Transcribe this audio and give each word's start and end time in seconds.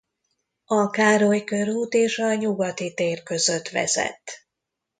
A 0.65 0.89
Károly 0.89 1.43
körút 1.43 1.93
és 1.93 2.17
a 2.17 2.33
Nyugati 2.33 2.93
tér 2.93 3.23
között 3.23 3.69
vezet. 3.69 4.31